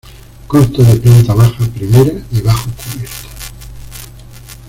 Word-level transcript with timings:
Consta 0.47 0.81
de 0.81 0.95
planta 0.95 1.35
baja, 1.35 1.63
primera 1.67 2.13
y 2.31 2.41
bajocubierta. 2.41 3.29